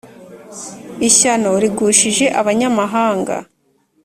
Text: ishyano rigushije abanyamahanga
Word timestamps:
ishyano 1.07 1.49
rigushije 1.63 2.25
abanyamahanga 2.39 3.35